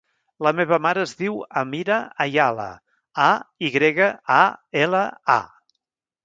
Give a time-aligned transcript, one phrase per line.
[0.45, 2.65] La meva mare es diu Amira Ayala:
[3.27, 3.29] a,
[3.69, 4.41] i grega, a,
[4.87, 5.05] ela,
[5.37, 5.39] a.